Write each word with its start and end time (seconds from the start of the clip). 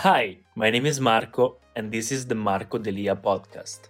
Hi, 0.00 0.36
my 0.54 0.68
name 0.68 0.84
is 0.84 1.00
Marco, 1.00 1.56
and 1.74 1.90
this 1.90 2.12
is 2.12 2.26
the 2.26 2.34
Marco 2.34 2.76
Delia 2.76 3.16
podcast. 3.16 3.88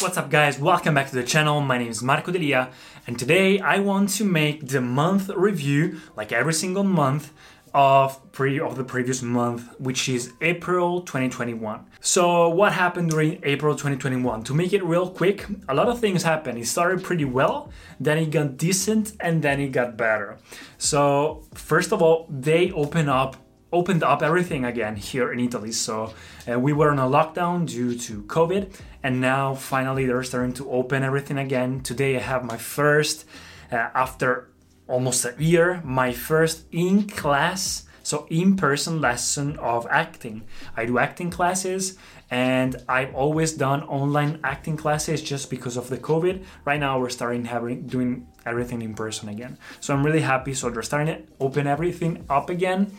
What's 0.00 0.16
up, 0.16 0.30
guys? 0.30 0.58
Welcome 0.58 0.94
back 0.94 1.10
to 1.10 1.14
the 1.14 1.24
channel. 1.24 1.60
My 1.60 1.76
name 1.76 1.90
is 1.90 2.02
Marco 2.02 2.32
Delia, 2.32 2.70
and 3.06 3.18
today 3.18 3.58
I 3.58 3.80
want 3.80 4.08
to 4.16 4.24
make 4.24 4.66
the 4.66 4.80
month 4.80 5.28
review, 5.28 6.00
like 6.16 6.32
every 6.32 6.54
single 6.54 6.84
month, 6.84 7.34
of 7.74 8.32
pre 8.32 8.60
of 8.60 8.76
the 8.76 8.84
previous 8.84 9.22
month, 9.22 9.68
which 9.78 10.08
is 10.08 10.32
April 10.40 11.02
2021. 11.02 11.86
So 12.00 12.48
what 12.48 12.72
happened 12.72 13.10
during 13.10 13.40
April 13.42 13.74
2021? 13.74 14.42
To 14.44 14.54
make 14.54 14.72
it 14.72 14.84
real 14.84 15.08
quick, 15.08 15.46
a 15.68 15.74
lot 15.74 15.88
of 15.88 15.98
things 15.98 16.22
happened. 16.22 16.58
It 16.58 16.66
started 16.66 17.02
pretty 17.02 17.24
well, 17.24 17.70
then 17.98 18.18
it 18.18 18.30
got 18.30 18.56
decent, 18.56 19.12
and 19.20 19.42
then 19.42 19.60
it 19.60 19.72
got 19.72 19.96
better. 19.96 20.38
So 20.78 21.44
first 21.54 21.92
of 21.92 22.02
all, 22.02 22.26
they 22.28 22.70
opened 22.72 23.10
up 23.10 23.36
opened 23.72 24.02
up 24.02 24.22
everything 24.22 24.64
again 24.66 24.96
here 24.96 25.32
in 25.32 25.40
Italy. 25.40 25.72
So 25.72 26.12
uh, 26.50 26.58
we 26.58 26.74
were 26.74 26.90
on 26.90 26.98
a 26.98 27.08
lockdown 27.08 27.66
due 27.66 27.98
to 28.00 28.22
COVID, 28.24 28.74
and 29.02 29.20
now 29.20 29.54
finally 29.54 30.04
they're 30.04 30.22
starting 30.22 30.52
to 30.54 30.70
open 30.70 31.02
everything 31.02 31.38
again. 31.38 31.80
Today 31.80 32.16
I 32.16 32.20
have 32.20 32.44
my 32.44 32.58
first, 32.58 33.24
uh, 33.70 33.76
after 33.94 34.51
almost 34.92 35.24
a 35.24 35.34
year, 35.38 35.80
my 35.84 36.12
first 36.12 36.66
in 36.70 37.08
class, 37.08 37.86
so 38.02 38.26
in 38.28 38.56
person 38.56 39.00
lesson 39.00 39.56
of 39.58 39.86
acting. 39.90 40.42
I 40.76 40.84
do 40.84 40.98
acting 40.98 41.30
classes. 41.30 41.96
And 42.30 42.76
I've 42.88 43.14
always 43.14 43.52
done 43.52 43.82
online 43.82 44.40
acting 44.42 44.76
classes 44.76 45.22
just 45.22 45.50
because 45.50 45.76
of 45.76 45.88
the 45.88 45.98
COVID. 45.98 46.44
Right 46.64 46.80
now, 46.80 46.98
we're 46.98 47.10
starting 47.10 47.44
having 47.44 47.86
doing 47.86 48.26
everything 48.46 48.80
in 48.80 48.94
person 48.94 49.28
again. 49.28 49.58
So 49.80 49.92
I'm 49.92 50.04
really 50.04 50.22
happy. 50.22 50.54
So 50.54 50.70
they're 50.70 50.82
starting 50.82 51.14
to 51.14 51.22
open 51.40 51.66
everything 51.66 52.24
up 52.30 52.48
again. 52.48 52.96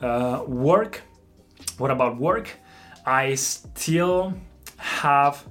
Uh, 0.00 0.44
work. 0.46 1.02
What 1.78 1.90
about 1.90 2.18
work? 2.18 2.50
I 3.06 3.34
still 3.34 4.34
have 4.76 5.42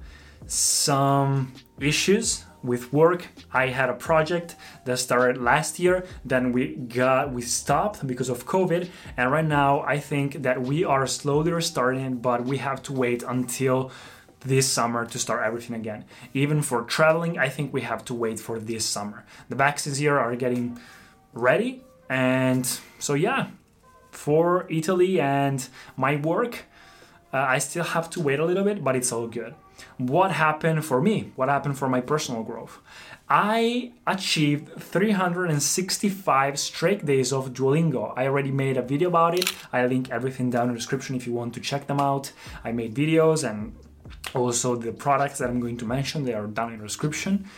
some 0.46 1.52
issues 1.80 2.45
with 2.62 2.92
work. 2.92 3.28
I 3.52 3.68
had 3.68 3.88
a 3.88 3.94
project 3.94 4.56
that 4.84 4.98
started 4.98 5.40
last 5.40 5.78
year 5.78 6.06
then 6.24 6.52
we 6.52 6.74
got 6.74 7.32
we 7.32 7.42
stopped 7.42 8.06
because 8.06 8.28
of 8.28 8.46
covid. 8.46 8.88
And 9.16 9.30
right 9.30 9.44
now 9.44 9.80
i 9.82 9.98
think 9.98 10.42
that 10.42 10.62
we 10.62 10.84
are 10.84 11.06
slowly 11.06 11.52
restarting 11.52 12.18
but 12.18 12.44
we 12.44 12.58
have 12.58 12.82
to 12.84 12.92
wait 12.92 13.22
until 13.22 13.90
this 14.40 14.68
summer 14.68 15.04
to 15.06 15.18
start 15.18 15.44
everything 15.44 15.76
again. 15.76 16.04
Even 16.34 16.62
for 16.62 16.82
traveling 16.82 17.38
i 17.38 17.48
think 17.48 17.72
we 17.72 17.82
have 17.82 18.04
to 18.06 18.14
wait 18.14 18.38
for 18.40 18.58
this 18.58 18.84
summer. 18.84 19.24
The 19.48 19.56
vaccines 19.56 19.98
here 19.98 20.18
are 20.18 20.36
getting 20.36 20.78
ready. 21.32 21.82
And 22.08 22.66
so 22.98 23.14
yeah 23.14 23.48
for 24.16 24.66
italy 24.70 25.20
and 25.20 25.68
my 25.96 26.16
work 26.16 26.64
uh, 27.34 27.36
i 27.36 27.58
still 27.58 27.84
have 27.84 28.08
to 28.08 28.20
wait 28.20 28.40
a 28.40 28.44
little 28.44 28.64
bit 28.64 28.82
but 28.82 28.96
it's 28.96 29.12
all 29.12 29.26
good 29.26 29.54
what 29.98 30.32
happened 30.32 30.84
for 30.84 31.00
me? 31.00 31.32
What 31.36 31.48
happened 31.48 31.78
for 31.78 31.88
my 31.88 32.00
personal 32.00 32.42
growth? 32.42 32.78
I 33.28 33.92
achieved 34.06 34.80
365 34.80 36.58
straight 36.58 37.04
days 37.04 37.32
of 37.32 37.52
Duolingo. 37.52 38.12
I 38.16 38.26
already 38.26 38.52
made 38.52 38.76
a 38.76 38.82
video 38.82 39.08
about 39.08 39.36
it. 39.36 39.52
I 39.72 39.84
link 39.86 40.10
everything 40.10 40.50
down 40.50 40.68
in 40.68 40.74
the 40.74 40.78
description 40.78 41.16
if 41.16 41.26
you 41.26 41.32
want 41.32 41.54
to 41.54 41.60
check 41.60 41.86
them 41.86 42.00
out. 42.00 42.32
I 42.62 42.72
made 42.72 42.94
videos 42.94 43.48
and 43.48 43.74
also 44.34 44.76
the 44.76 44.92
products 44.92 45.38
that 45.38 45.50
I'm 45.50 45.60
going 45.60 45.76
to 45.78 45.84
mention, 45.84 46.24
they 46.24 46.34
are 46.34 46.46
down 46.46 46.72
in 46.72 46.78
the 46.78 46.86
description. 46.86 47.48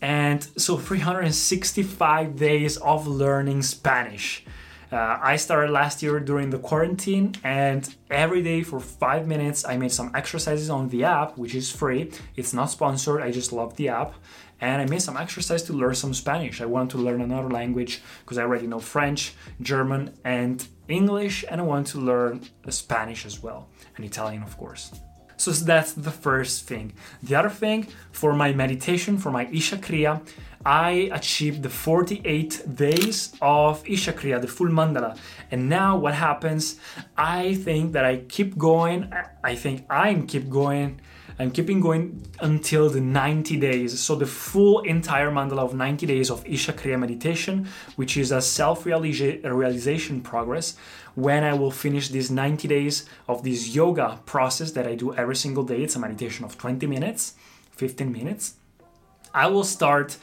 And 0.00 0.46
so 0.56 0.76
365 0.76 2.36
days 2.36 2.76
of 2.78 3.06
learning 3.06 3.62
Spanish. 3.62 4.44
Uh, 4.92 5.18
I 5.20 5.36
started 5.36 5.70
last 5.70 6.02
year 6.02 6.20
during 6.20 6.50
the 6.50 6.58
quarantine, 6.58 7.34
and 7.42 7.94
every 8.10 8.42
day 8.42 8.62
for 8.62 8.80
five 8.80 9.26
minutes, 9.26 9.64
I 9.64 9.76
made 9.76 9.92
some 9.92 10.10
exercises 10.14 10.70
on 10.70 10.88
the 10.88 11.04
app, 11.04 11.36
which 11.36 11.54
is 11.54 11.70
free. 11.70 12.10
It's 12.36 12.52
not 12.52 12.66
sponsored, 12.66 13.22
I 13.22 13.30
just 13.30 13.52
love 13.52 13.76
the 13.76 13.88
app. 13.88 14.14
And 14.60 14.80
I 14.80 14.86
made 14.86 15.02
some 15.02 15.16
exercise 15.16 15.62
to 15.64 15.72
learn 15.72 15.94
some 15.94 16.14
Spanish. 16.14 16.60
I 16.60 16.66
want 16.66 16.90
to 16.92 16.98
learn 16.98 17.20
another 17.20 17.50
language 17.50 18.02
because 18.20 18.38
I 18.38 18.42
already 18.42 18.66
know 18.66 18.78
French, 18.78 19.34
German, 19.60 20.14
and 20.24 20.66
English, 20.88 21.44
and 21.50 21.60
I 21.60 21.64
want 21.64 21.88
to 21.88 21.98
learn 21.98 22.42
Spanish 22.68 23.26
as 23.26 23.42
well, 23.42 23.68
and 23.96 24.04
Italian, 24.04 24.42
of 24.42 24.56
course. 24.56 24.92
So 25.44 25.50
that's 25.50 25.92
the 25.92 26.10
first 26.10 26.66
thing. 26.66 26.94
The 27.22 27.34
other 27.34 27.50
thing, 27.50 27.88
for 28.12 28.32
my 28.32 28.54
meditation, 28.54 29.18
for 29.18 29.30
my 29.30 29.46
Isha 29.52 29.76
Kriya, 29.76 30.22
I 30.64 31.10
achieved 31.12 31.62
the 31.62 31.68
48 31.68 32.62
days 32.74 33.34
of 33.42 33.86
Isha 33.86 34.14
Kriya, 34.14 34.40
the 34.40 34.48
full 34.48 34.68
mandala. 34.68 35.18
And 35.50 35.68
now 35.68 35.98
what 35.98 36.14
happens? 36.14 36.80
I 37.18 37.56
think 37.56 37.92
that 37.92 38.06
I 38.06 38.24
keep 38.26 38.56
going. 38.56 39.12
I 39.44 39.54
think 39.54 39.84
I'm 39.90 40.26
keep 40.26 40.48
going. 40.48 41.02
I'm 41.38 41.50
keeping 41.50 41.80
going 41.80 42.22
until 42.40 42.88
the 42.88 43.00
90 43.00 43.56
days. 43.56 43.98
So 43.98 44.14
the 44.14 44.26
full 44.26 44.80
entire 44.80 45.30
mandala 45.30 45.58
of 45.58 45.74
90 45.74 46.06
days 46.06 46.30
of 46.30 46.46
Isha 46.46 46.74
Kriya 46.74 46.98
meditation, 46.98 47.66
which 47.96 48.16
is 48.16 48.30
a 48.30 48.40
self-realization 48.40 50.20
progress. 50.20 50.76
When 51.16 51.42
I 51.42 51.54
will 51.54 51.72
finish 51.72 52.08
these 52.08 52.30
90 52.30 52.68
days 52.68 53.06
of 53.26 53.42
this 53.42 53.74
yoga 53.74 54.20
process 54.26 54.70
that 54.72 54.86
I 54.86 54.94
do 54.94 55.12
every 55.14 55.36
single 55.36 55.64
day, 55.64 55.82
it's 55.82 55.96
a 55.96 55.98
meditation 55.98 56.44
of 56.44 56.56
20 56.56 56.86
minutes, 56.86 57.34
15 57.72 58.12
minutes. 58.12 58.54
I 59.32 59.48
will 59.48 59.64
start 59.64 60.16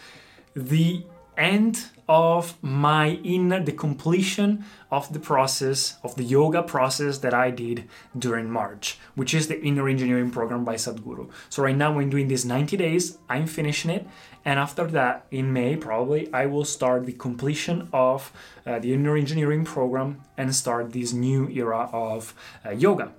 the 0.56 1.04
end 1.38 1.88
of 2.08 2.62
my 2.62 3.12
inner 3.24 3.64
the 3.64 3.72
completion 3.72 4.66
of 4.90 5.14
the 5.14 5.20
process 5.20 5.98
of 6.04 6.16
the 6.16 6.24
yoga 6.24 6.62
process 6.62 7.20
that 7.20 7.34
I 7.34 7.52
did 7.52 7.88
during 8.18 8.50
March, 8.50 9.00
which 9.16 9.34
is 9.34 9.48
the 9.48 9.62
inner 9.62 9.88
engineering 9.88 10.30
program 10.30 10.66
by 10.66 10.76
Sadhguru. 10.76 11.30
So 11.50 11.64
right 11.64 11.76
now 11.76 11.98
I'm 11.98 12.10
doing 12.10 12.28
this 12.28 12.44
90 12.44 12.76
days, 12.76 13.18
I'm 13.30 13.48
finishing 13.48 13.92
it, 13.92 14.08
and 14.44 14.60
after 14.60 14.86
that 14.88 15.26
in 15.32 15.54
May 15.54 15.78
probably 15.78 16.32
I 16.34 16.48
will 16.48 16.66
start 16.66 17.06
the 17.06 17.14
completion 17.14 17.88
of 17.94 18.34
uh, 18.66 18.80
the 18.80 18.94
inner 18.94 19.16
engineering 19.16 19.64
program 19.64 20.22
and 20.38 20.54
start 20.54 20.92
this 20.92 21.14
new 21.14 21.48
era 21.50 21.90
of 21.94 22.34
uh, 22.66 22.72
yoga. 22.72 23.14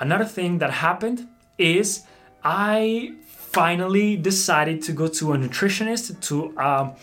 Another 0.00 0.24
thing 0.24 0.58
that 0.58 0.70
happened 0.70 1.28
is 1.56 2.02
I 2.42 3.14
finally 3.52 4.16
decided 4.16 4.82
to 4.82 4.92
go 4.92 5.08
to 5.08 5.32
a 5.34 5.36
nutritionist, 5.36 6.20
to 6.28 6.54
a, 6.56 6.94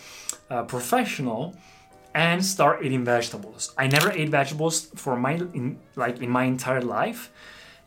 a 0.50 0.64
professional, 0.64 1.56
and 2.14 2.44
start 2.44 2.84
eating 2.84 3.04
vegetables. 3.04 3.72
I 3.78 3.86
never 3.86 4.10
ate 4.10 4.28
vegetables 4.30 4.86
for 4.96 5.16
my 5.16 5.34
in, 5.34 5.78
like 5.94 6.20
in 6.20 6.30
my 6.30 6.44
entire 6.44 6.82
life. 6.82 7.30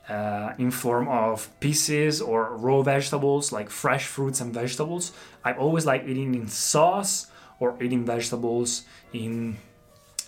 Uh, 0.10 0.54
in 0.58 0.70
form 0.70 1.08
of 1.08 1.48
pieces 1.62 2.22
or 2.22 2.58
raw 2.58 2.82
vegetables 2.82 3.54
like 3.54 3.70
fresh 3.70 4.06
fruits 4.06 4.42
and 4.42 4.54
vegetables. 4.54 5.14
I 5.46 5.54
always 5.54 5.86
like 5.86 6.04
eating 6.06 6.36
in 6.36 6.50
sauce 6.50 7.28
or 7.62 7.82
eating 7.82 8.04
vegetables 8.04 8.84
in 9.14 9.56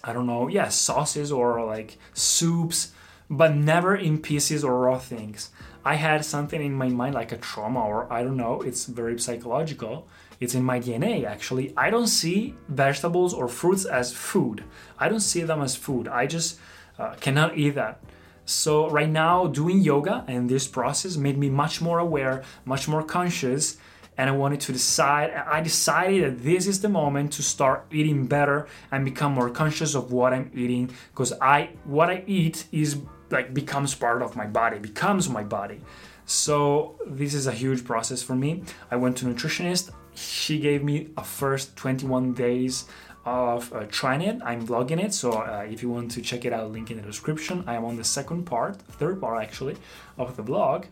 I 0.01 0.13
don't 0.13 0.27
know, 0.27 0.47
yeah, 0.47 0.69
sauces 0.69 1.29
or 1.29 1.65
like 1.65 1.97
soups, 2.13 2.93
but 3.29 3.53
never 3.55 3.95
in 3.95 4.19
pieces 4.19 4.63
or 4.63 4.79
raw 4.79 4.97
things. 4.97 5.49
I 5.85 5.95
had 5.95 6.25
something 6.25 6.61
in 6.61 6.73
my 6.73 6.89
mind 6.89 7.13
like 7.13 7.31
a 7.31 7.37
trauma 7.37 7.85
or 7.85 8.11
I 8.11 8.23
don't 8.23 8.37
know, 8.37 8.61
it's 8.61 8.85
very 8.87 9.19
psychological. 9.19 10.07
It's 10.39 10.55
in 10.55 10.63
my 10.63 10.79
DNA 10.79 11.25
actually. 11.25 11.73
I 11.77 11.91
don't 11.91 12.07
see 12.07 12.55
vegetables 12.67 13.33
or 13.35 13.47
fruits 13.47 13.85
as 13.85 14.11
food. 14.11 14.63
I 14.97 15.07
don't 15.09 15.19
see 15.19 15.43
them 15.43 15.61
as 15.61 15.75
food. 15.75 16.07
I 16.07 16.25
just 16.25 16.59
uh, 16.97 17.13
cannot 17.21 17.55
eat 17.55 17.75
that. 17.75 18.01
So 18.45 18.89
right 18.89 19.09
now 19.09 19.45
doing 19.45 19.79
yoga 19.79 20.25
and 20.27 20.49
this 20.49 20.67
process 20.67 21.17
made 21.17 21.37
me 21.37 21.49
much 21.49 21.81
more 21.81 21.99
aware, 21.99 22.43
much 22.65 22.87
more 22.87 23.03
conscious 23.03 23.77
and 24.17 24.29
I 24.29 24.33
wanted 24.33 24.61
to 24.61 24.71
decide 24.71 25.31
I 25.31 25.61
decided 25.61 26.23
that 26.23 26.43
this 26.43 26.67
is 26.67 26.81
the 26.81 26.89
moment 26.89 27.33
to 27.33 27.43
start 27.43 27.85
eating 27.91 28.27
better 28.27 28.67
and 28.91 29.03
become 29.03 29.33
more 29.33 29.49
conscious 29.49 29.93
of 29.93 30.11
what 30.11 30.33
I'm 30.33 30.51
eating 30.53 30.89
because 31.11 31.33
I 31.41 31.71
what 31.83 32.09
I 32.09 32.23
eat 32.25 32.65
is 32.71 32.97
like 33.29 33.53
becomes 33.53 33.95
part 33.95 34.21
of 34.21 34.35
my 34.35 34.45
body, 34.45 34.79
becomes 34.79 35.29
my 35.29 35.43
body. 35.43 35.81
So 36.25 36.95
this 37.05 37.33
is 37.33 37.47
a 37.47 37.51
huge 37.51 37.85
process 37.85 38.23
for 38.23 38.35
me. 38.35 38.63
I 38.89 38.95
went 38.95 39.17
to 39.17 39.25
nutritionist. 39.25 39.91
She 40.15 40.59
gave 40.59 40.83
me 40.83 41.09
a 41.17 41.23
first 41.23 41.75
21 41.75 42.33
days 42.33 42.85
of 43.25 43.73
uh, 43.73 43.85
trying 43.89 44.21
it. 44.21 44.39
I'm 44.43 44.65
vlogging 44.65 45.03
it, 45.03 45.13
so 45.13 45.33
uh, 45.33 45.65
if 45.69 45.81
you 45.81 45.89
want 45.89 46.11
to 46.11 46.21
check 46.21 46.45
it 46.45 46.53
out, 46.53 46.71
link 46.71 46.91
in 46.91 46.97
the 46.97 47.03
description. 47.03 47.63
I 47.67 47.75
am 47.75 47.83
on 47.85 47.97
the 47.97 48.03
second 48.03 48.45
part, 48.45 48.77
third 48.77 49.19
part 49.19 49.41
actually, 49.41 49.75
of 50.17 50.35
the 50.37 50.43
vlog, 50.43 50.85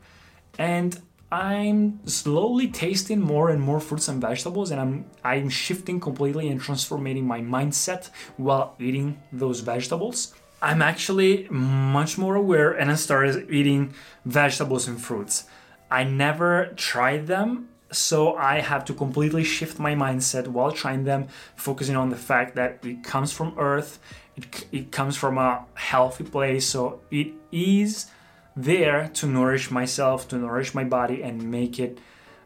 and 0.57 0.99
I'm 1.31 2.05
slowly 2.07 2.67
tasting 2.67 3.19
more 3.19 3.49
and 3.49 3.61
more 3.61 3.79
fruits 3.79 4.07
and 4.07 4.21
vegetables, 4.21 4.71
and 4.71 4.79
I'm 4.79 5.05
I'm 5.23 5.49
shifting 5.49 5.99
completely 5.99 6.49
and 6.49 6.59
transforming 6.59 7.25
my 7.25 7.41
mindset 7.41 8.09
while 8.37 8.75
eating 8.79 9.19
those 9.31 9.61
vegetables. 9.61 10.33
I'm 10.63 10.81
actually 10.81 11.47
much 11.49 12.17
more 12.17 12.35
aware, 12.35 12.71
and 12.71 12.89
I 12.89 12.95
started 12.95 13.51
eating 13.51 13.93
vegetables 14.25 14.87
and 14.87 14.99
fruits. 14.99 15.45
I 15.91 16.03
never 16.03 16.73
tried 16.75 17.27
them 17.27 17.69
so 17.93 18.35
I 18.35 18.59
have 18.59 18.85
to 18.85 18.93
completely 18.93 19.43
shift 19.43 19.79
my 19.79 19.93
mindset 19.95 20.47
while 20.47 20.71
trying 20.71 21.03
them, 21.03 21.27
focusing 21.55 21.95
on 21.95 22.09
the 22.09 22.15
fact 22.15 22.55
that 22.55 22.79
it 22.83 23.03
comes 23.03 23.31
from 23.31 23.53
Earth, 23.57 23.99
it, 24.35 24.65
it 24.71 24.91
comes 24.91 25.15
from 25.15 25.37
a 25.37 25.65
healthy 25.75 26.23
place, 26.23 26.67
so 26.67 27.01
it 27.11 27.33
is 27.51 28.07
there 28.55 29.09
to 29.13 29.27
nourish 29.27 29.71
myself, 29.71 30.27
to 30.29 30.37
nourish 30.37 30.73
my 30.73 30.83
body, 30.83 31.21
and 31.21 31.51
make 31.51 31.79
it 31.79 31.99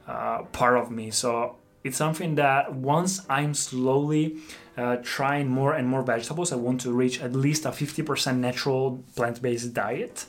uh, 0.08 0.44
part 0.52 0.78
of 0.78 0.92
me. 0.92 1.12
So 1.12 1.56
it's 1.84 1.98
something 1.98 2.36
that 2.36 2.74
once 2.74 3.26
I'm 3.30 3.54
slowly 3.54 4.38
uh, 4.78 4.98
trying 5.04 5.50
more 5.50 5.74
and 5.74 5.88
more 5.88 6.04
vegetables, 6.04 6.54
I 6.54 6.56
want 6.56 6.82
to 6.82 6.92
reach 6.92 7.22
at 7.22 7.34
least 7.34 7.66
a 7.66 7.70
50% 7.70 8.38
natural 8.38 9.04
plant 9.16 9.42
based 9.42 9.74
diet. 9.74 10.26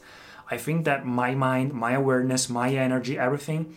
I 0.51 0.57
think 0.57 0.87
that 0.87 1.05
my 1.05 1.35
mind, 1.35 1.75
my 1.75 1.93
awareness, 1.93 2.49
my 2.49 2.71
energy, 2.71 3.19
everything 3.19 3.77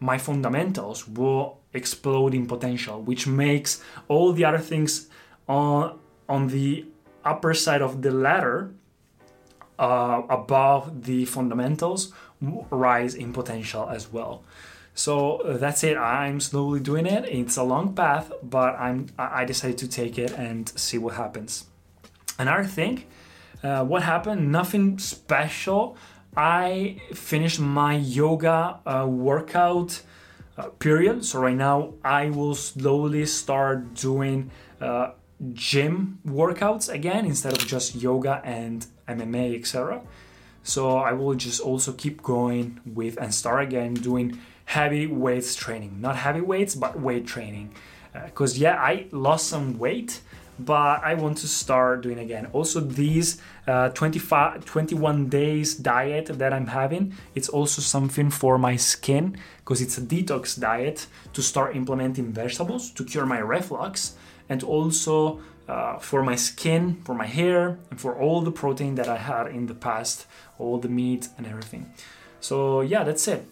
my 0.00 0.18
fundamentals 0.18 1.08
will 1.08 1.58
explode 1.72 2.34
in 2.34 2.46
potential, 2.46 3.00
which 3.02 3.26
makes 3.26 3.82
all 4.08 4.32
the 4.32 4.44
other 4.44 4.58
things 4.58 5.08
on, 5.48 5.98
on 6.28 6.48
the 6.48 6.86
upper 7.24 7.54
side 7.54 7.82
of 7.82 8.02
the 8.02 8.10
ladder 8.10 8.72
uh, 9.78 10.22
above 10.28 11.04
the 11.04 11.24
fundamentals 11.24 12.12
rise 12.70 13.14
in 13.14 13.32
potential 13.32 13.88
as 13.88 14.10
well. 14.12 14.42
So 14.96 15.36
uh, 15.42 15.58
that's 15.58 15.84
it. 15.84 15.98
I'm 15.98 16.40
slowly 16.40 16.80
doing 16.80 17.06
it. 17.06 17.26
It's 17.26 17.58
a 17.58 17.62
long 17.62 17.94
path, 17.94 18.32
but 18.42 18.74
I'm 18.80 19.08
I 19.18 19.44
decided 19.44 19.76
to 19.78 19.88
take 19.88 20.18
it 20.18 20.32
and 20.32 20.66
see 20.70 20.96
what 20.96 21.14
happens. 21.14 21.66
Another 22.38 22.64
thing, 22.64 23.04
uh, 23.62 23.84
what 23.84 24.02
happened? 24.02 24.50
Nothing 24.50 24.98
special. 24.98 25.96
I 26.34 27.00
finished 27.12 27.60
my 27.60 27.94
yoga 27.96 28.80
uh, 28.86 29.06
workout 29.06 30.00
uh, 30.56 30.68
period. 30.80 31.24
So 31.26 31.40
right 31.40 31.56
now 31.56 31.92
I 32.02 32.30
will 32.30 32.54
slowly 32.54 33.26
start 33.26 33.94
doing 33.94 34.50
uh, 34.80 35.10
gym 35.52 36.20
workouts 36.26 36.88
again 36.88 37.26
instead 37.26 37.52
of 37.52 37.66
just 37.66 37.96
yoga 37.96 38.40
and 38.44 38.86
MMA, 39.06 39.58
etc. 39.58 40.00
So 40.62 40.96
I 40.96 41.12
will 41.12 41.34
just 41.34 41.60
also 41.60 41.92
keep 41.92 42.22
going 42.22 42.80
with 42.86 43.18
and 43.18 43.34
start 43.34 43.62
again 43.62 43.92
doing 43.92 44.40
heavy 44.66 45.06
weights 45.06 45.54
training. 45.54 46.00
Not 46.00 46.16
heavy 46.16 46.42
weights, 46.42 46.74
but 46.74 47.00
weight 47.00 47.26
training. 47.26 47.74
Because 48.12 48.56
uh, 48.56 48.60
yeah, 48.60 48.76
I 48.76 49.06
lost 49.10 49.48
some 49.48 49.78
weight 49.78 50.20
but 50.58 51.04
I 51.04 51.14
want 51.14 51.38
to 51.38 51.48
start 51.48 52.02
doing 52.02 52.18
again. 52.18 52.46
Also, 52.52 52.80
these 52.80 53.40
uh, 53.66 53.90
25, 53.90 54.64
21 54.64 55.28
days 55.28 55.74
diet 55.74 56.26
that 56.26 56.52
I'm 56.52 56.68
having, 56.68 57.14
it's 57.34 57.48
also 57.48 57.82
something 57.82 58.30
for 58.30 58.58
my 58.58 58.76
skin 58.76 59.36
because 59.58 59.80
it's 59.80 59.98
a 59.98 60.00
detox 60.00 60.58
diet 60.58 61.06
to 61.34 61.42
start 61.42 61.76
implementing 61.76 62.32
vegetables 62.32 62.90
to 62.92 63.04
cure 63.04 63.26
my 63.26 63.40
reflux 63.40 64.14
and 64.48 64.62
also 64.62 65.40
uh, 65.68 65.98
for 65.98 66.22
my 66.22 66.36
skin, 66.36 67.02
for 67.04 67.14
my 67.14 67.26
hair, 67.26 67.78
and 67.90 68.00
for 68.00 68.16
all 68.16 68.40
the 68.40 68.52
protein 68.52 68.94
that 68.94 69.08
I 69.08 69.16
had 69.16 69.48
in 69.48 69.66
the 69.66 69.74
past, 69.74 70.26
all 70.58 70.78
the 70.78 70.88
meat 70.88 71.28
and 71.36 71.46
everything. 71.46 71.92
So, 72.40 72.80
yeah, 72.80 73.02
that's 73.02 73.26
it. 73.26 73.46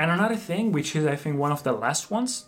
And 0.00 0.10
another 0.10 0.40
thing, 0.48 0.72
which 0.72 0.96
is 0.96 1.04
I 1.14 1.16
think 1.22 1.34
one 1.36 1.52
of 1.52 1.62
the 1.62 1.72
last 1.72 2.10
ones, 2.10 2.46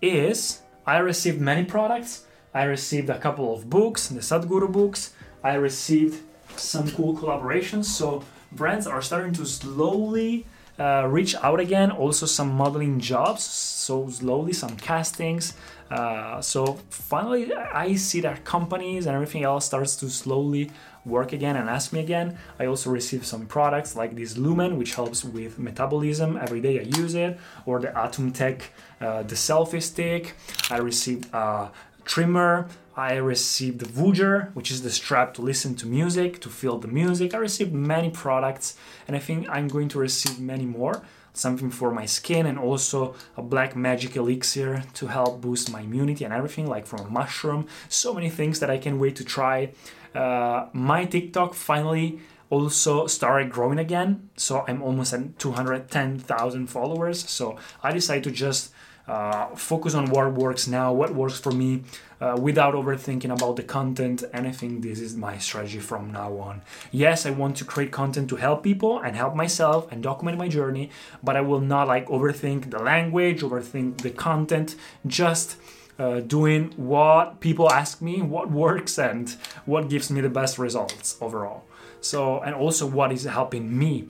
is 0.00 0.62
I 0.86 0.98
received 0.98 1.38
many 1.40 1.64
products 1.64 2.24
I 2.52 2.64
received 2.64 3.10
a 3.10 3.18
couple 3.18 3.54
of 3.54 3.70
books, 3.70 4.08
the 4.08 4.20
Sadhguru 4.20 4.70
books. 4.72 5.12
I 5.42 5.54
received 5.54 6.22
some 6.56 6.90
cool 6.90 7.16
collaborations. 7.16 7.84
So 7.84 8.24
brands 8.52 8.86
are 8.86 9.02
starting 9.02 9.32
to 9.34 9.46
slowly 9.46 10.46
uh, 10.78 11.06
reach 11.08 11.34
out 11.36 11.60
again. 11.60 11.90
Also, 11.92 12.26
some 12.26 12.50
modeling 12.50 12.98
jobs. 12.98 13.44
So 13.44 14.08
slowly, 14.08 14.52
some 14.52 14.76
castings. 14.76 15.54
Uh, 15.90 16.40
so 16.40 16.78
finally, 16.90 17.54
I 17.54 17.94
see 17.94 18.20
that 18.22 18.44
companies 18.44 19.06
and 19.06 19.14
everything 19.14 19.44
else 19.44 19.66
starts 19.66 19.94
to 19.96 20.10
slowly 20.10 20.70
work 21.04 21.32
again 21.32 21.56
and 21.56 21.68
ask 21.68 21.92
me 21.92 22.00
again. 22.00 22.38
I 22.58 22.66
also 22.66 22.90
received 22.90 23.24
some 23.24 23.46
products 23.46 23.96
like 23.96 24.14
this 24.16 24.36
Lumen, 24.36 24.76
which 24.76 24.94
helps 24.94 25.24
with 25.24 25.58
metabolism. 25.58 26.36
Every 26.36 26.60
day 26.60 26.80
I 26.80 26.82
use 26.98 27.14
it, 27.14 27.38
or 27.66 27.80
the 27.80 27.88
ATUMTEK, 27.88 28.62
uh, 29.00 29.22
the 29.22 29.34
selfie 29.34 29.82
stick. 29.82 30.34
I 30.70 30.78
received 30.78 31.32
a 31.32 31.70
trimmer. 32.04 32.68
I 32.96 33.14
received 33.14 33.78
the 33.78 33.86
Voyager, 33.86 34.50
which 34.52 34.70
is 34.70 34.82
the 34.82 34.90
strap 34.90 35.32
to 35.34 35.42
listen 35.42 35.74
to 35.76 35.86
music, 35.86 36.40
to 36.42 36.50
feel 36.50 36.76
the 36.78 36.88
music. 36.88 37.32
I 37.34 37.38
received 37.38 37.72
many 37.72 38.10
products, 38.10 38.76
and 39.06 39.16
I 39.16 39.20
think 39.20 39.48
I'm 39.48 39.68
going 39.68 39.88
to 39.90 39.98
receive 39.98 40.38
many 40.38 40.66
more. 40.66 41.02
Something 41.32 41.70
for 41.70 41.92
my 41.92 42.06
skin, 42.06 42.44
and 42.44 42.58
also 42.58 43.14
a 43.36 43.42
black 43.42 43.76
magic 43.76 44.16
elixir 44.16 44.82
to 44.94 45.06
help 45.06 45.40
boost 45.40 45.70
my 45.70 45.82
immunity 45.82 46.24
and 46.24 46.34
everything, 46.34 46.66
like 46.66 46.86
from 46.86 47.00
a 47.06 47.08
mushroom. 47.08 47.68
So 47.88 48.12
many 48.12 48.28
things 48.28 48.58
that 48.58 48.68
I 48.68 48.78
can 48.78 48.98
wait 48.98 49.14
to 49.16 49.24
try. 49.24 49.72
Uh, 50.14 50.66
my 50.72 51.04
TikTok 51.04 51.54
finally 51.54 52.20
also 52.50 53.06
started 53.06 53.50
growing 53.50 53.78
again, 53.78 54.28
so 54.36 54.64
I'm 54.66 54.82
almost 54.82 55.12
at 55.12 55.38
210,000 55.38 56.66
followers. 56.66 57.28
So 57.28 57.56
I 57.82 57.92
decided 57.92 58.24
to 58.24 58.30
just 58.32 58.72
uh, 59.10 59.46
focus 59.56 59.94
on 59.94 60.10
what 60.10 60.32
works 60.34 60.68
now, 60.68 60.92
what 60.92 61.14
works 61.14 61.38
for 61.38 61.52
me, 61.52 61.82
uh, 62.20 62.36
without 62.40 62.74
overthinking 62.74 63.32
about 63.32 63.56
the 63.56 63.62
content. 63.62 64.22
And 64.32 64.46
I 64.46 64.52
think 64.52 64.82
this 64.82 65.00
is 65.00 65.16
my 65.16 65.38
strategy 65.38 65.78
from 65.78 66.12
now 66.12 66.36
on. 66.38 66.62
Yes, 66.92 67.26
I 67.26 67.30
want 67.30 67.56
to 67.56 67.64
create 67.64 67.90
content 67.90 68.28
to 68.30 68.36
help 68.36 68.62
people 68.62 69.00
and 69.00 69.16
help 69.16 69.34
myself 69.34 69.90
and 69.90 70.02
document 70.02 70.38
my 70.38 70.48
journey, 70.48 70.90
but 71.22 71.36
I 71.36 71.40
will 71.40 71.60
not 71.60 71.88
like 71.88 72.06
overthink 72.06 72.70
the 72.70 72.78
language, 72.78 73.40
overthink 73.42 73.98
the 74.02 74.10
content. 74.10 74.76
Just 75.06 75.56
uh, 76.00 76.20
doing 76.20 76.72
what 76.76 77.40
people 77.40 77.70
ask 77.70 78.00
me, 78.00 78.22
what 78.22 78.50
works, 78.50 78.98
and 78.98 79.36
what 79.66 79.90
gives 79.90 80.10
me 80.10 80.22
the 80.22 80.30
best 80.30 80.58
results 80.58 81.18
overall. 81.20 81.64
So, 82.00 82.40
and 82.40 82.54
also 82.54 82.86
what 82.86 83.12
is 83.12 83.24
helping 83.24 83.78
me 83.78 84.08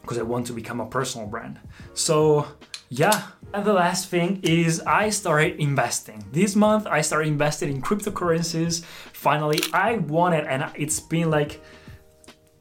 because 0.00 0.18
I 0.18 0.22
want 0.22 0.48
to 0.48 0.52
become 0.52 0.80
a 0.80 0.86
personal 0.86 1.28
brand. 1.28 1.60
So, 1.94 2.46
yeah. 2.88 3.28
And 3.54 3.64
the 3.64 3.72
last 3.72 4.08
thing 4.08 4.40
is 4.42 4.80
I 4.80 5.10
started 5.10 5.60
investing. 5.60 6.24
This 6.32 6.56
month 6.56 6.86
I 6.88 7.02
started 7.02 7.28
investing 7.28 7.70
in 7.70 7.80
cryptocurrencies. 7.82 8.82
Finally, 9.12 9.60
I 9.72 9.98
wanted, 9.98 10.44
and 10.46 10.68
it's 10.74 10.98
been 10.98 11.30
like 11.30 11.62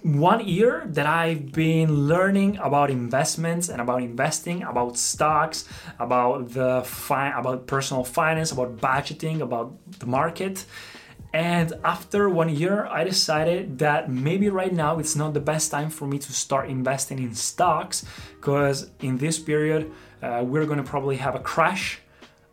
one 0.03 0.47
year 0.47 0.83
that 0.87 1.05
I've 1.05 1.51
been 1.51 2.07
learning 2.07 2.57
about 2.57 2.89
investments 2.89 3.69
and 3.69 3.79
about 3.79 4.01
investing, 4.01 4.63
about 4.63 4.97
stocks, 4.97 5.65
about 5.99 6.49
the 6.49 6.81
fi- 6.83 7.37
about 7.37 7.67
personal 7.67 8.03
finance, 8.03 8.51
about 8.51 8.77
budgeting, 8.77 9.41
about 9.41 9.77
the 9.99 10.07
market. 10.07 10.65
And 11.33 11.73
after 11.85 12.27
one 12.29 12.49
year, 12.49 12.85
I 12.87 13.03
decided 13.03 13.79
that 13.79 14.09
maybe 14.09 14.49
right 14.49 14.73
now 14.73 14.99
it's 14.99 15.15
not 15.15 15.33
the 15.33 15.39
best 15.39 15.71
time 15.71 15.89
for 15.89 16.05
me 16.05 16.17
to 16.19 16.33
start 16.33 16.69
investing 16.69 17.19
in 17.19 17.35
stocks 17.35 18.03
because 18.35 18.89
in 18.99 19.17
this 19.17 19.39
period, 19.39 19.91
uh, 20.21 20.43
we're 20.45 20.65
going 20.65 20.77
to 20.77 20.83
probably 20.83 21.17
have 21.17 21.35
a 21.35 21.39
crash, 21.39 21.99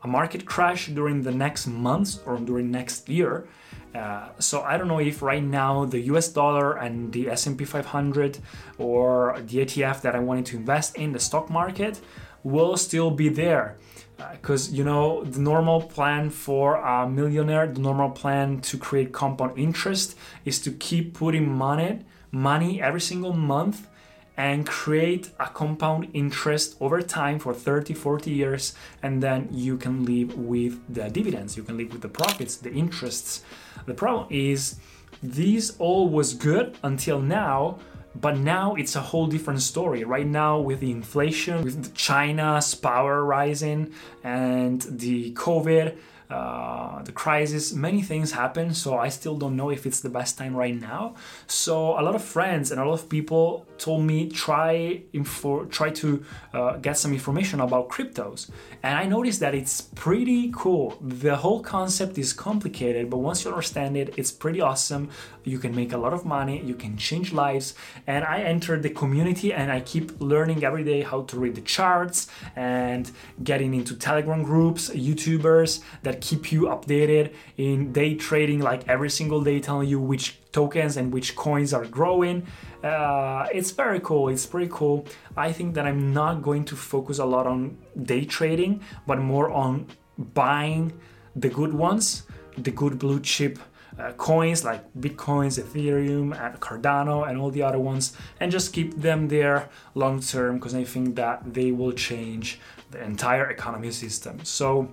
market 0.08 0.44
crash 0.46 0.88
during 0.88 1.22
the 1.22 1.32
next 1.32 1.66
months 1.66 2.20
or 2.26 2.38
during 2.38 2.70
next 2.70 3.08
year. 3.08 3.46
Uh, 3.94 4.28
so 4.38 4.62
I 4.62 4.76
don't 4.76 4.88
know 4.88 5.00
if 5.00 5.22
right 5.22 5.42
now 5.42 5.84
the 5.84 6.00
US 6.12 6.28
dollar 6.28 6.76
and 6.76 7.12
the 7.12 7.30
S&P 7.30 7.64
500 7.64 8.38
or 8.78 9.40
the 9.46 9.58
ETF 9.58 10.02
that 10.02 10.14
I 10.14 10.20
wanted 10.20 10.46
to 10.46 10.56
invest 10.56 10.96
in 10.96 11.12
the 11.12 11.20
stock 11.20 11.48
market 11.50 12.00
will 12.44 12.76
still 12.76 13.10
be 13.10 13.28
there 13.28 13.76
because 14.32 14.68
uh, 14.68 14.76
you 14.76 14.84
know 14.84 15.24
the 15.24 15.40
normal 15.40 15.80
plan 15.80 16.30
for 16.30 16.76
a 16.76 17.08
millionaire 17.08 17.66
the 17.66 17.80
normal 17.80 18.10
plan 18.10 18.60
to 18.60 18.76
create 18.76 19.12
compound 19.12 19.58
interest 19.58 20.16
is 20.44 20.60
to 20.60 20.70
keep 20.72 21.14
putting 21.14 21.48
money 21.48 22.00
money 22.30 22.82
every 22.82 23.00
single 23.00 23.32
month 23.32 23.88
and 24.38 24.66
create 24.66 25.30
a 25.40 25.46
compound 25.48 26.08
interest 26.14 26.76
over 26.80 27.02
time 27.02 27.38
for 27.38 27.52
30 27.52 27.92
40 27.92 28.30
years 28.30 28.74
and 29.02 29.22
then 29.22 29.48
you 29.50 29.76
can 29.76 30.04
live 30.04 30.38
with 30.38 30.80
the 30.88 31.10
dividends 31.10 31.56
you 31.56 31.62
can 31.62 31.76
live 31.76 31.92
with 31.92 32.00
the 32.00 32.08
profits 32.08 32.56
the 32.56 32.72
interests 32.72 33.42
the 33.86 33.94
problem 33.94 34.26
is 34.30 34.76
this 35.22 35.76
all 35.78 36.08
was 36.08 36.32
good 36.32 36.78
until 36.82 37.20
now 37.20 37.78
but 38.20 38.38
now 38.38 38.74
it's 38.74 38.96
a 38.96 39.00
whole 39.00 39.26
different 39.26 39.62
story. 39.62 40.02
Right 40.02 40.26
now, 40.26 40.58
with 40.58 40.80
the 40.80 40.90
inflation, 40.90 41.62
with 41.62 41.94
China's 41.94 42.74
power 42.74 43.24
rising, 43.24 43.92
and 44.24 44.82
the 44.82 45.32
COVID, 45.34 45.96
uh, 46.30 47.02
the 47.02 47.12
crisis, 47.12 47.72
many 47.72 48.02
things 48.02 48.32
happen. 48.32 48.74
So 48.74 48.98
I 48.98 49.08
still 49.08 49.36
don't 49.36 49.56
know 49.56 49.70
if 49.70 49.86
it's 49.86 50.00
the 50.00 50.10
best 50.10 50.36
time 50.38 50.54
right 50.54 50.78
now. 50.78 51.14
So 51.46 51.98
a 51.98 52.02
lot 52.02 52.14
of 52.14 52.22
friends 52.22 52.70
and 52.70 52.80
a 52.80 52.84
lot 52.84 52.94
of 52.94 53.08
people 53.08 53.66
told 53.78 54.04
me 54.04 54.28
try 54.28 55.02
info, 55.12 55.64
try 55.66 55.90
to 55.90 56.24
uh, 56.52 56.76
get 56.76 56.98
some 56.98 57.12
information 57.12 57.60
about 57.60 57.88
cryptos, 57.88 58.50
and 58.82 58.98
I 58.98 59.04
noticed 59.04 59.40
that 59.40 59.54
it's 59.54 59.80
pretty 59.80 60.50
cool. 60.52 60.98
The 61.00 61.36
whole 61.36 61.60
concept 61.60 62.18
is 62.18 62.32
complicated, 62.32 63.08
but 63.08 63.18
once 63.18 63.44
you 63.44 63.50
understand 63.50 63.96
it, 63.96 64.14
it's 64.16 64.32
pretty 64.32 64.60
awesome. 64.60 65.10
You 65.44 65.58
can 65.58 65.74
make 65.74 65.92
a 65.92 65.96
lot 65.96 66.12
of 66.12 66.24
money, 66.26 66.62
you 66.62 66.74
can 66.74 66.96
change 66.96 67.32
lives, 67.32 67.74
and 68.06 68.24
I 68.24 68.40
entered 68.40 68.82
the 68.82 68.90
community 68.90 69.52
and 69.52 69.72
I 69.72 69.80
keep 69.80 70.20
learning 70.20 70.64
every 70.64 70.84
day 70.84 71.02
how 71.02 71.22
to 71.22 71.38
read 71.38 71.54
the 71.54 71.62
charts 71.62 72.28
and 72.54 73.10
getting 73.42 73.72
into 73.74 73.96
Telegram 73.96 74.42
groups, 74.42 74.90
YouTubers 74.90 75.80
that 76.02 76.17
keep 76.20 76.52
you 76.52 76.62
updated 76.62 77.34
in 77.56 77.92
day 77.92 78.14
trading, 78.14 78.60
like 78.60 78.88
every 78.88 79.10
single 79.10 79.42
day 79.42 79.60
telling 79.60 79.88
you 79.88 80.00
which 80.00 80.38
tokens 80.52 80.96
and 80.96 81.12
which 81.12 81.36
coins 81.36 81.72
are 81.72 81.84
growing. 81.84 82.46
Uh, 82.82 83.46
it's 83.52 83.70
very 83.70 84.00
cool. 84.00 84.28
It's 84.28 84.46
pretty 84.46 84.70
cool. 84.72 85.06
I 85.36 85.52
think 85.52 85.74
that 85.74 85.86
I'm 85.86 86.12
not 86.12 86.42
going 86.42 86.64
to 86.66 86.76
focus 86.76 87.18
a 87.18 87.24
lot 87.24 87.46
on 87.46 87.76
day 88.02 88.24
trading, 88.24 88.82
but 89.06 89.18
more 89.18 89.50
on 89.50 89.86
buying 90.16 90.92
the 91.34 91.48
good 91.48 91.72
ones, 91.72 92.24
the 92.56 92.70
good 92.70 92.98
blue 92.98 93.20
chip 93.20 93.58
uh, 93.98 94.12
coins 94.12 94.64
like 94.64 94.82
Bitcoins, 94.94 95.60
Ethereum, 95.62 96.38
and 96.40 96.60
Cardano, 96.60 97.28
and 97.28 97.38
all 97.38 97.50
the 97.50 97.62
other 97.62 97.78
ones, 97.78 98.16
and 98.40 98.50
just 98.50 98.72
keep 98.72 98.94
them 98.94 99.28
there 99.28 99.68
long 99.94 100.20
term 100.20 100.56
because 100.56 100.74
I 100.74 100.84
think 100.84 101.16
that 101.16 101.52
they 101.52 101.72
will 101.72 101.92
change 101.92 102.60
the 102.90 103.02
entire 103.02 103.50
economy 103.50 103.90
system. 103.90 104.44
So 104.44 104.88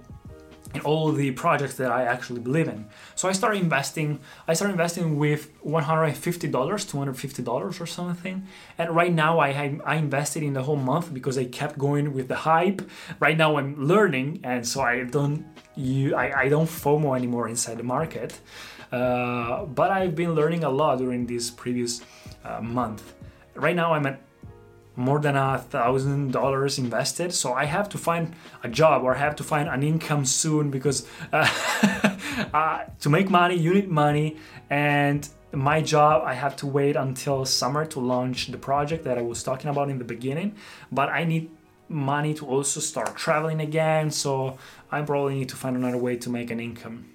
all 0.82 1.12
the 1.12 1.32
projects 1.32 1.76
that 1.76 1.92
I 1.92 2.04
actually 2.04 2.40
believe 2.40 2.68
in. 2.68 2.88
So 3.16 3.28
I 3.30 3.32
started 3.32 3.62
investing. 3.62 4.20
I 4.48 4.54
started 4.54 4.74
investing 4.74 5.18
with 5.18 5.52
$150, 5.64 6.52
$250 6.52 7.82
or 7.82 7.86
something. 7.86 8.48
And 8.78 8.96
right 8.96 9.14
now 9.14 9.40
I 9.40 9.80
I 9.86 9.96
invested 9.96 10.44
in 10.44 10.54
the 10.54 10.64
whole 10.64 10.76
month 10.76 11.14
because 11.14 11.38
I 11.38 11.46
kept 11.46 11.78
going 11.78 12.14
with 12.14 12.28
the 12.28 12.36
hype. 12.36 12.82
Right 13.20 13.38
now 13.38 13.58
I'm 13.58 13.76
learning, 13.76 14.42
and 14.44 14.68
so 14.68 14.82
I 14.82 15.04
don't 15.04 15.46
you 15.76 16.16
I, 16.16 16.42
I 16.44 16.50
don't 16.50 16.68
FOMO 16.68 17.16
anymore 17.16 17.48
inside 17.48 17.78
the 17.78 17.84
market. 17.84 18.40
Uh, 18.92 19.66
but 19.66 19.92
I've 19.92 20.16
been 20.16 20.36
learning 20.36 20.64
a 20.64 20.70
lot 20.70 21.00
during 21.00 21.26
this 21.26 21.50
previous 21.50 22.02
uh, 22.44 22.62
month. 22.62 23.14
Right 23.56 23.76
now 23.76 23.94
I'm 23.94 24.06
at 24.06 24.22
more 24.96 25.20
than 25.20 25.36
a 25.36 25.60
thousand 25.60 26.32
dollars 26.32 26.78
invested. 26.80 27.34
So 27.34 27.54
i 27.54 27.66
have 27.66 27.90
to 27.90 27.98
find 27.98 28.34
a 28.64 28.70
job 28.70 29.04
or 29.04 29.14
have 29.16 29.36
to 29.38 29.44
find 29.44 29.68
an 29.68 29.84
income 29.84 30.26
soon 30.26 30.72
because 30.72 31.08
uh, 31.34 31.48
uh, 32.54 32.84
to 33.00 33.10
make 33.10 33.30
money 33.30 33.56
you 33.56 33.74
need 33.74 33.90
money. 33.90 34.38
And 34.70 35.28
my 35.52 35.82
job 35.82 36.24
i 36.26 36.34
have 36.34 36.56
to 36.58 36.68
wait 36.68 36.96
until 36.96 37.46
summer 37.46 37.86
to 37.86 38.00
launch 38.00 38.48
the 38.48 38.58
project 38.58 39.06
that 39.06 39.18
i 39.18 39.22
was 39.22 39.42
talking 39.44 39.70
about 39.70 39.90
in 39.90 39.98
the 39.98 40.06
beginning. 40.06 40.56
But 40.92 41.10
i 41.10 41.24
need 41.24 41.50
money 41.88 42.34
to 42.34 42.48
also 42.48 42.80
start 42.80 43.16
traveling 43.16 43.62
again. 43.62 44.12
So 44.12 44.58
i 44.92 45.02
probably 45.02 45.36
need 45.36 45.50
to 45.50 45.56
find 45.56 45.76
another 45.76 45.98
way 45.98 46.16
to 46.18 46.30
make 46.30 46.52
an 46.52 46.60
income. 46.60 47.06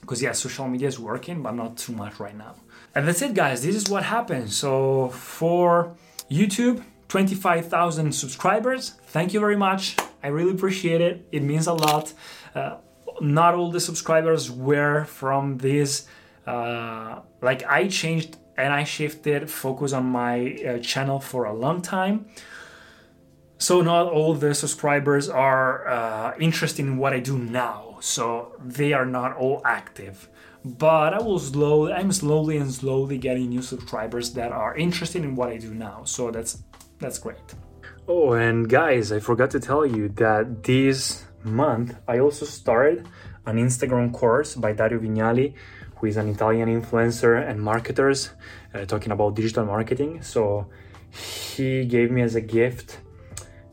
Because 0.00 0.20
yeah 0.20 0.32
social 0.32 0.68
media 0.68 0.88
is 0.88 0.98
working 0.98 1.42
but 1.42 1.52
not 1.52 1.76
too 1.76 1.92
much 1.92 2.18
right 2.18 2.36
now. 2.36 2.56
And 2.94 3.08
that's 3.08 3.22
it 3.22 3.34
guys. 3.34 3.62
This 3.62 3.76
is 3.76 3.88
what 3.88 4.02
happened. 4.02 4.52
So 4.52 5.10
for 5.10 5.94
youtube 6.30 6.82
25,000 7.14 8.12
subscribers. 8.12 8.90
Thank 9.06 9.32
you 9.32 9.38
very 9.38 9.54
much. 9.54 9.94
I 10.24 10.26
really 10.26 10.50
appreciate 10.50 11.00
it. 11.00 11.24
It 11.30 11.44
means 11.44 11.68
a 11.68 11.72
lot. 11.72 12.12
Uh, 12.56 12.78
not 13.20 13.54
all 13.54 13.70
the 13.70 13.78
subscribers 13.78 14.50
were 14.50 15.04
from 15.04 15.58
this. 15.58 16.08
Uh, 16.44 17.20
like 17.40 17.62
I 17.68 17.86
changed 17.86 18.38
and 18.56 18.72
I 18.72 18.82
shifted 18.82 19.48
focus 19.48 19.92
on 19.92 20.06
my 20.06 20.56
uh, 20.56 20.78
channel 20.80 21.20
for 21.20 21.44
a 21.44 21.52
long 21.52 21.82
time. 21.82 22.26
So 23.58 23.80
not 23.80 24.08
all 24.08 24.34
the 24.34 24.52
subscribers 24.52 25.28
are 25.28 25.86
uh, 25.86 26.34
interested 26.40 26.84
in 26.84 26.96
what 26.96 27.12
I 27.12 27.20
do 27.20 27.38
now. 27.38 27.98
So 28.00 28.56
they 28.58 28.92
are 28.92 29.06
not 29.06 29.36
all 29.36 29.62
active 29.64 30.28
but 30.64 31.12
I 31.12 31.20
will 31.22 31.38
slowly 31.38 31.92
I'm 31.92 32.10
slowly 32.10 32.56
and 32.56 32.72
slowly 32.72 33.18
getting 33.18 33.50
new 33.50 33.60
subscribers 33.60 34.32
that 34.32 34.50
are 34.50 34.74
interested 34.74 35.22
in 35.22 35.36
what 35.36 35.50
I 35.50 35.58
do 35.58 35.74
now. 35.74 36.04
So 36.04 36.30
that's 36.30 36.62
that's 36.98 37.18
great. 37.18 37.54
Oh, 38.06 38.32
and 38.32 38.68
guys, 38.68 39.12
I 39.12 39.20
forgot 39.20 39.50
to 39.50 39.60
tell 39.60 39.86
you 39.86 40.08
that 40.10 40.62
this 40.62 41.24
month 41.42 41.96
I 42.08 42.18
also 42.18 42.46
started 42.46 43.08
an 43.46 43.56
Instagram 43.56 44.12
course 44.12 44.54
by 44.54 44.72
Dario 44.72 44.98
Vignali, 45.00 45.54
who 45.96 46.06
is 46.06 46.16
an 46.16 46.28
Italian 46.28 46.68
influencer 46.68 47.48
and 47.48 47.60
marketers 47.60 48.30
uh, 48.74 48.84
talking 48.84 49.12
about 49.12 49.34
digital 49.34 49.64
marketing. 49.64 50.22
So 50.22 50.66
he 51.10 51.84
gave 51.84 52.10
me 52.10 52.22
as 52.22 52.34
a 52.34 52.40
gift 52.40 52.98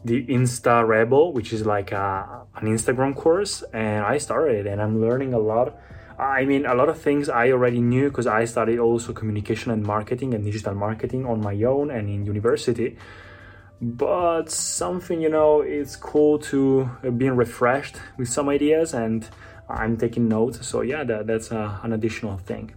the 0.03 0.25
Insta 0.25 0.87
Rebel, 0.87 1.31
which 1.31 1.53
is 1.53 1.65
like 1.65 1.91
a, 1.91 2.45
an 2.55 2.67
Instagram 2.67 3.15
course, 3.15 3.63
and 3.73 4.03
I 4.03 4.17
started 4.17 4.65
and 4.65 4.81
I'm 4.81 4.99
learning 4.99 5.33
a 5.33 5.39
lot. 5.39 5.77
I 6.21 6.45
mean, 6.45 6.67
a 6.67 6.75
lot 6.75 6.87
of 6.87 7.01
things 7.01 7.29
I 7.29 7.49
already 7.49 7.81
knew 7.81 8.09
because 8.09 8.27
I 8.27 8.45
studied 8.45 8.77
also 8.77 9.11
communication 9.11 9.71
and 9.71 9.81
marketing 9.81 10.35
and 10.35 10.43
digital 10.43 10.75
marketing 10.75 11.25
on 11.25 11.41
my 11.41 11.63
own 11.63 11.89
and 11.89 12.07
in 12.07 12.27
university. 12.27 12.95
But 13.81 14.51
something 14.51 15.19
you 15.19 15.29
know 15.29 15.61
it's 15.61 15.95
cool 15.95 16.37
to 16.53 16.87
being 17.17 17.35
refreshed 17.35 17.95
with 18.17 18.29
some 18.29 18.47
ideas 18.49 18.93
and 18.93 19.27
i'm 19.67 19.97
taking 19.97 20.27
notes. 20.27 20.67
So 20.67 20.81
yeah 20.81 21.03
that, 21.03 21.25
that's 21.25 21.51
uh, 21.51 21.79
an 21.81 21.91
additional 21.91 22.37
thing. 22.37 22.75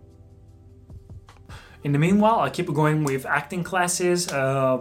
In 1.83 1.93
the 1.93 1.99
meanwhile 1.99 2.41
i 2.41 2.49
keep 2.49 2.73
going 2.73 3.05
with 3.05 3.27
acting 3.27 3.63
classes 3.63 4.33
uh, 4.33 4.79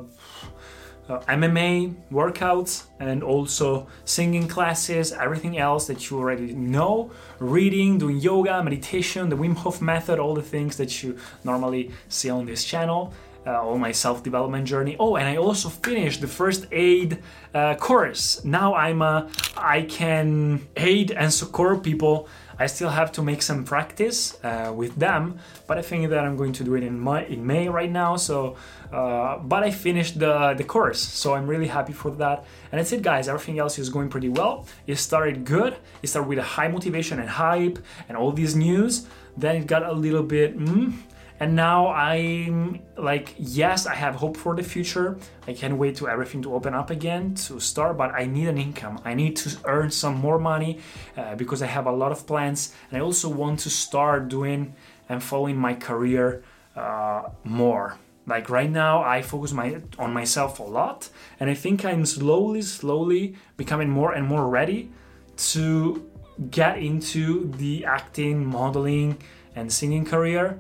uh, 1.10 1.20
MMA 1.22 1.94
workouts 2.12 2.84
and 3.00 3.24
also 3.24 3.88
singing 4.06 4.48
classes, 4.48 5.12
everything 5.12 5.58
else 5.58 5.88
that 5.88 6.10
you 6.10 6.18
already 6.18 6.54
know, 6.54 7.12
reading, 7.40 7.98
doing 7.98 8.18
yoga, 8.18 8.64
meditation, 8.64 9.30
the 9.30 9.36
Wim 9.36 9.56
Hof 9.56 9.82
method, 9.82 10.20
all 10.20 10.34
the 10.34 10.42
things 10.42 10.78
that 10.78 11.04
you 11.04 11.18
normally 11.44 11.92
see 12.10 12.30
on 12.30 12.46
this 12.46 12.64
channel 12.64 13.14
uh, 13.46 13.62
all 13.62 13.78
my 13.78 13.92
self-development 13.92 14.66
journey. 14.66 14.96
Oh, 15.00 15.16
and 15.16 15.28
I 15.28 15.38
also 15.38 15.70
finished 15.70 16.22
the 16.22 16.28
first 16.28 16.66
aid 16.72 17.20
uh, 17.54 17.76
course. 17.76 18.44
Now 18.44 18.74
I'm 18.76 19.02
a, 19.02 19.30
I 19.58 19.84
can 19.84 20.68
aid 20.78 21.12
and 21.12 21.34
support 21.34 21.84
people. 21.84 22.28
I 22.64 22.68
still 22.68 22.90
have 22.90 23.12
to 23.14 23.22
make 23.22 23.42
some 23.42 23.66
practice 23.66 24.20
uh, 24.44 24.72
with 24.74 24.96
them, 24.96 25.40
but 25.68 25.78
I 25.78 25.82
think 25.82 26.10
that 26.12 26.24
I'm 26.26 26.38
going 26.38 26.54
to 26.54 26.64
do 26.64 26.76
it 26.76 26.84
in 26.84 26.96
May, 27.04 27.28
in 27.28 27.46
May 27.46 27.68
right 27.68 27.92
now. 27.92 28.16
So, 28.16 28.56
uh, 28.92 29.38
but 29.40 29.64
I 29.64 29.72
finished 29.88 30.14
the 30.24 30.54
the 30.60 30.64
course, 30.64 31.02
so 31.22 31.34
I'm 31.36 31.48
really 31.54 31.68
happy 31.68 31.94
for 31.94 32.12
that. 32.24 32.38
And 32.72 32.80
that's 32.80 32.94
it, 32.94 33.02
guys. 33.02 33.28
Everything 33.28 33.60
else 33.60 33.76
is 33.84 33.90
going 33.90 34.10
pretty 34.10 34.30
well. 34.30 34.66
It 34.88 34.98
started 35.10 35.44
good. 35.44 35.74
It 36.02 36.08
started 36.08 36.30
with 36.30 36.40
a 36.40 36.50
high 36.56 36.70
motivation 36.70 37.20
and 37.20 37.30
hype 37.30 37.78
and 38.08 38.18
all 38.18 38.32
these 38.32 38.56
news. 38.56 39.08
Then 39.36 39.56
it 39.58 39.68
got 39.68 39.84
a 39.84 39.92
little 40.06 40.24
bit. 40.24 40.58
Mm, 40.58 40.94
and 41.40 41.56
now 41.56 41.88
i'm 41.88 42.80
like 42.98 43.34
yes 43.38 43.86
i 43.86 43.96
have 43.96 44.16
hope 44.16 44.38
for 44.38 44.56
the 44.56 44.64
future. 44.64 45.18
I 45.48 45.54
can't 45.54 45.78
wait 45.78 45.96
to 45.98 46.08
everything 46.08 46.42
to 46.44 46.54
open 46.54 46.74
up 46.74 46.90
again 46.90 47.36
to 47.46 47.60
start 47.60 47.98
but 47.98 48.12
i 48.14 48.26
need 48.26 48.48
an 48.48 48.58
income. 48.58 49.00
I 49.04 49.14
need 49.14 49.36
to 49.38 49.58
earn 49.66 49.92
some 49.92 50.16
more 50.16 50.40
money 50.40 50.80
uh, 51.18 51.36
because 51.36 51.62
i 51.62 51.68
have 51.68 51.88
a 51.88 51.92
lot 51.92 52.12
of 52.12 52.26
plans 52.26 52.74
and 52.90 52.98
i 52.98 53.02
also 53.02 53.30
want 53.30 53.60
to 53.62 53.70
start 53.70 54.30
doing 54.30 54.76
and 55.10 55.22
following 55.22 55.58
my 55.58 55.74
career 55.74 56.44
uh, 56.76 57.24
more. 57.44 57.98
Like 58.26 58.50
right 58.50 58.72
now 58.72 59.04
i 59.04 59.22
focus 59.22 59.52
my 59.52 59.82
on 60.00 60.14
myself 60.14 60.60
a 60.60 60.64
lot 60.64 61.10
and 61.40 61.50
i 61.50 61.54
think 61.54 61.84
i'm 61.84 62.06
slowly 62.06 62.62
slowly 62.62 63.36
becoming 63.58 63.90
more 63.90 64.14
and 64.14 64.26
more 64.26 64.48
ready 64.48 64.92
to 65.36 66.10
get 66.50 66.78
into 66.78 67.52
the 67.58 67.86
acting 67.86 68.46
modeling 68.46 69.18
and 69.56 69.72
singing 69.72 70.06
career 70.06 70.60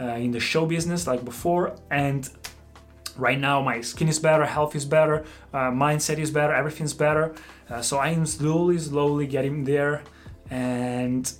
uh, 0.00 0.04
in 0.04 0.30
the 0.30 0.40
show 0.40 0.66
business 0.66 1.06
like 1.06 1.24
before 1.24 1.76
and 1.90 2.30
right 3.16 3.38
now 3.38 3.62
my 3.62 3.80
skin 3.80 4.08
is 4.08 4.18
better 4.18 4.44
health 4.44 4.74
is 4.74 4.84
better 4.84 5.24
uh, 5.52 5.70
mindset 5.70 6.18
is 6.18 6.30
better 6.30 6.52
everything's 6.52 6.94
better. 6.94 7.34
Uh, 7.70 7.80
so 7.80 7.98
i 7.98 8.08
am 8.08 8.26
slowly 8.26 8.78
slowly 8.78 9.26
getting 9.26 9.64
there 9.64 10.02
and 10.50 11.34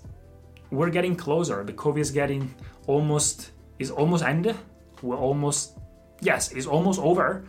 we're 0.70 0.90
getting 0.90 1.14
closer. 1.14 1.62
The 1.64 1.72
covid 1.72 2.00
is 2.00 2.10
getting 2.10 2.54
almost 2.86 3.52
is 3.78 3.90
almost 3.90 4.24
ended. 4.24 4.56
We're 5.02 5.16
almost 5.16 5.78
yes 6.20 6.52
it's 6.52 6.66
almost 6.66 7.00
over. 7.00 7.44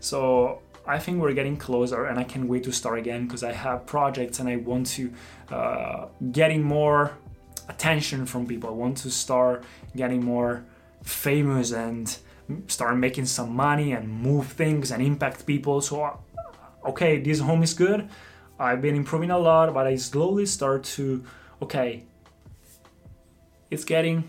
So 0.00 0.62
i 0.86 0.98
think 0.98 1.20
we're 1.20 1.32
getting 1.32 1.56
closer 1.56 2.04
and 2.04 2.16
i 2.16 2.22
can't 2.22 2.46
wait 2.46 2.62
to 2.62 2.70
start 2.70 2.96
again 2.96 3.26
because 3.26 3.42
i 3.42 3.50
have 3.50 3.84
projects 3.86 4.38
and 4.38 4.48
i 4.48 4.54
want 4.54 4.86
to 4.86 5.12
uh, 5.50 6.06
getting 6.30 6.62
more 6.62 7.18
attention 7.68 8.26
from 8.26 8.46
people. 8.46 8.70
I 8.70 8.72
want 8.72 8.96
to 8.98 9.10
start 9.10 9.64
getting 9.94 10.24
more 10.24 10.64
famous 11.02 11.72
and 11.72 12.16
start 12.68 12.96
making 12.96 13.26
some 13.26 13.54
money 13.54 13.92
and 13.92 14.08
move 14.08 14.46
things 14.48 14.90
and 14.90 15.02
impact 15.02 15.46
people. 15.46 15.80
So, 15.80 16.02
uh, 16.02 16.16
okay, 16.86 17.20
this 17.20 17.40
home 17.40 17.62
is 17.62 17.74
good. 17.74 18.08
I've 18.58 18.80
been 18.80 18.96
improving 18.96 19.30
a 19.30 19.38
lot, 19.38 19.74
but 19.74 19.86
I 19.86 19.96
slowly 19.96 20.46
start 20.46 20.84
to 20.96 21.24
okay, 21.60 22.04
it's 23.70 23.84
getting 23.84 24.24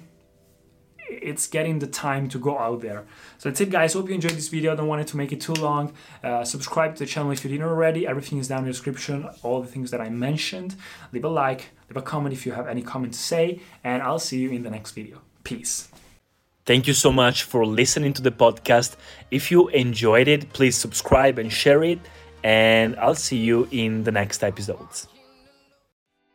it's 1.10 1.48
getting 1.48 1.80
the 1.80 1.88
time 1.88 2.30
to 2.30 2.40
go 2.40 2.58
out 2.58 2.82
there. 2.82 3.06
So 3.38 3.50
that's 3.50 3.62
it, 3.62 3.70
guys. 3.70 3.94
Hope 3.94 4.10
you 4.10 4.16
enjoyed 4.16 4.34
this 4.34 4.48
video. 4.48 4.76
Don't 4.76 4.88
want 4.88 5.02
it 5.02 5.08
to 5.08 5.18
make 5.18 5.32
it 5.32 5.42
too 5.42 5.54
long. 5.54 5.94
Uh, 6.24 6.44
subscribe 6.44 6.96
to 6.96 7.00
the 7.00 7.06
channel 7.06 7.32
if 7.32 7.44
you 7.44 7.50
didn't 7.50 7.68
already. 7.68 8.08
Everything 8.08 8.38
is 8.38 8.48
down 8.48 8.60
in 8.60 8.66
the 8.66 8.72
description. 8.72 9.28
All 9.44 9.62
the 9.62 9.68
things 9.68 9.92
that 9.92 10.02
I 10.02 10.10
mentioned. 10.10 10.76
Leave 11.12 11.24
a 11.24 11.30
like, 11.30 11.70
leave 11.90 11.98
a 11.98 12.02
comment 12.02 12.34
if 12.34 12.46
you 12.46 12.52
have 12.54 12.68
any 12.68 12.82
comment 12.82 13.14
to 13.14 13.20
say, 13.20 13.62
and 13.84 14.02
I'll 14.04 14.20
see 14.20 14.40
you 14.40 14.52
in 14.52 14.64
the 14.64 14.70
next 14.70 14.92
video. 14.92 15.22
Peace. 15.44 15.90
Thank 16.66 16.88
you 16.88 16.94
so 16.94 17.12
much 17.12 17.44
for 17.44 17.66
listening 17.66 18.12
to 18.14 18.22
the 18.22 18.32
podcast. 18.32 18.98
If 19.32 19.52
you 19.52 19.70
enjoyed 19.70 20.28
it, 20.28 20.52
please 20.52 20.76
subscribe 20.76 21.40
and 21.40 21.52
share 21.52 21.84
it, 21.84 22.00
and 22.44 22.96
I'll 22.98 23.16
see 23.16 23.38
you 23.38 23.70
in 23.72 24.04
the 24.04 24.12
next 24.12 24.44
episodes. 24.44 25.08